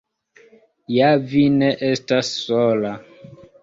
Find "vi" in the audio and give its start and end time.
1.35-1.45